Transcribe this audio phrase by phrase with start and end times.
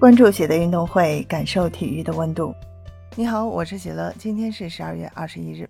[0.00, 2.54] 关注喜乐运动会，感受体育的温度。
[3.16, 4.10] 你好，我是喜乐。
[4.16, 5.68] 今天是十二月二十一日。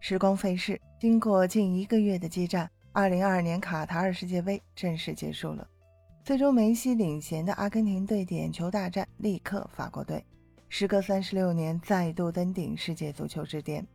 [0.00, 5.64] 时光飞逝，经过近一个月的激战，二零二二年卡塔尔世界杯正式结束了。
[6.24, 10.24] 最终，梅西领衔的阿根廷队点球大战力克法国队，
[10.68, 13.86] 时隔三十六年再度登顶世界足球之巅。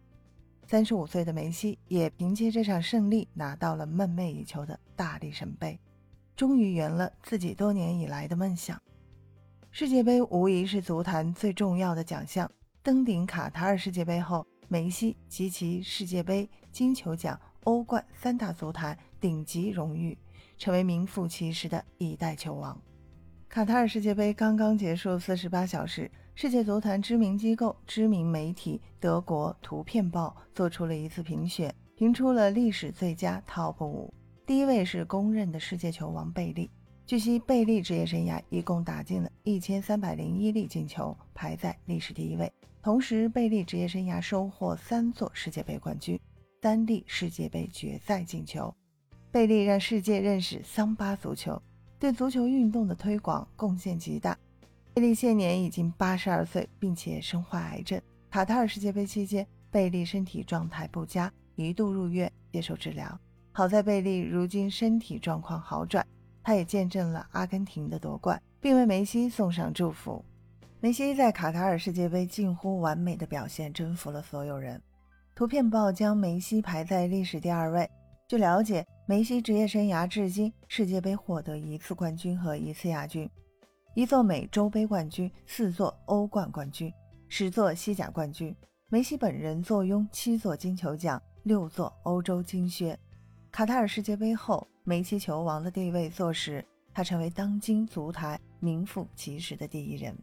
[0.65, 5.77] 三十五岁的梅西也凭借这场胜利拿到了梦寐以求的大力神杯，
[6.38, 8.81] 终于圆了自己多年以来的梦想。
[9.73, 12.49] 世界杯无疑是足坛最重要的奖项。
[12.84, 20.17] 登顶卡塔尔世界杯后，梅西及其世界杯、金球奖、欧冠三大足坛顶级荣誉，
[20.57, 22.77] 成为名副其实的一代球王。
[23.47, 34.13] 卡塔尔世界杯刚刚结束四十八小时，世界足坛知名机构、知名媒体德国《图片报》做出了一次评选，评出了历史最佳 TOP 五，
[34.45, 36.69] 第一位是公认的世界球王贝利。
[37.11, 42.49] 据悉，贝利职业生涯一共打进了一千三百零一粒进球，排在历史第一位。
[42.81, 46.17] 同时，贝利职业生涯收获三座世界杯冠军，
[46.61, 48.73] 单粒世界杯决赛进球。
[49.30, 51.61] 贝利让世界认识桑巴足球，
[51.99, 54.39] 对足球运动的推广贡献极大。
[54.93, 58.02] 贝利现年已经八十二岁，并且身患癌症。
[58.30, 63.19] 卡塔尔世界杯期间，贝利身体状态不佳，一度入院接受治疗。
[63.52, 66.08] 好在贝利如今身体状况好转。
[66.44, 70.23] 他也见证了阿根廷的夺冠，并为梅西送上祝福。
[70.80, 74.81] 梅西在卡塔尔世界杯近乎完美的表现，征服了所有人。
[75.36, 77.89] 图片报将梅西排在历史第二位。
[78.28, 83.30] 据了解，梅西职业生涯至今世界杯获得一次冠军和一次亚军，
[83.94, 86.92] 一座美洲杯冠军，四座欧冠冠军，
[87.28, 88.55] 十座西甲冠军。
[88.89, 92.98] 梅西本人坐拥七座金球奖，六座欧洲金靴。
[93.52, 94.67] 卡塔尔世界杯后。
[94.83, 100.17] 梅西球王的地位坐实，他成为当今足坛名副其实的第一人。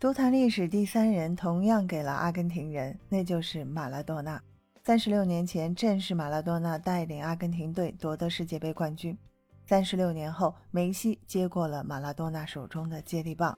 [0.00, 4.42] 足坛历史第三人同样给了阿根廷人，那就是马拉多纳。
[4.82, 9.16] 三十六年前，正是马拉多纳带领阿根廷队夺得世界杯冠军。
[9.64, 13.56] 三十六年后，梅西接过了马拉多纳手中的接力棒，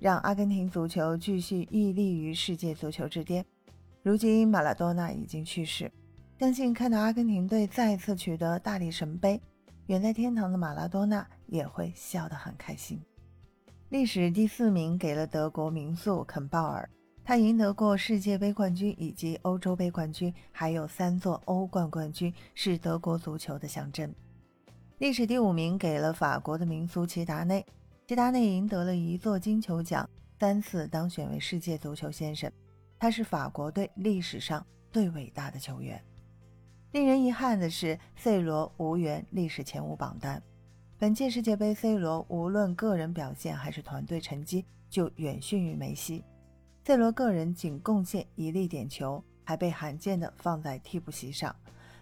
[0.00, 3.46] 让阿根廷足球继续屹立于世界足球之巅。
[4.02, 5.90] 如今，马拉多纳已经去世，
[6.38, 9.40] 相信看到阿根廷队再次取得大力神杯。
[9.86, 13.00] 远在天堂的马拉多纳也会笑得很开心。
[13.88, 16.86] 历史第四名给了德国名宿肯鲍尔，
[17.24, 24.12] 他赢得过世界杯冠军以及欧洲杯冠军，还有三座欧冠冠军，是德国足球的象征。
[24.98, 27.64] 历史第五名给了法国的名宿齐达内，
[28.08, 30.06] 齐达内赢得了一座金球奖，
[30.38, 32.50] 三次当选为世界足球先生，
[32.98, 36.02] 他是法国队历史上最伟大的球员。
[36.96, 40.42] 令人遗憾的是，C 罗无缘历史前五榜单。
[40.96, 46.24] 本届世界杯，C 罗无论个人表现还是团队成绩，就远逊于梅西。
[46.86, 51.54] C 罗个人仅贡献一粒点球，还被罕见的放在替补席上。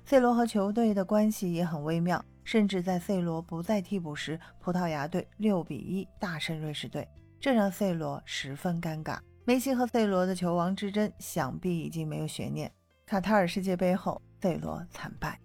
[0.05, 7.09] C 罗和球队的关系也很微妙，甚至在 C 罗不在替补时，葡萄牙队六比一大胜瑞士队，
[7.41, 9.19] 这让 C 罗十分尴尬。
[9.45, 12.71] 梅西和 C 罗的球王之争，想必已经没有悬念。
[13.07, 14.21] 卡塔尔世界杯后。
[14.45, 15.41] C 罗惨败，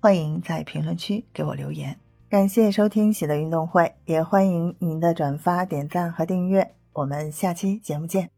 [0.00, 1.96] 欢迎在评论区给我留言。
[2.28, 6.74] 感谢收听喜乐运动会，也欢迎您的转发、点赞和订阅。
[6.92, 8.35] 我们下期节目见。